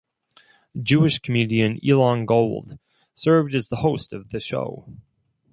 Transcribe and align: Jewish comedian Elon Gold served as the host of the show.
Jewish 0.81 1.19
comedian 1.19 1.79
Elon 1.87 2.25
Gold 2.25 2.79
served 3.13 3.53
as 3.53 3.67
the 3.69 3.75
host 3.85 4.13
of 4.13 4.31
the 4.31 4.39
show. 4.39 4.87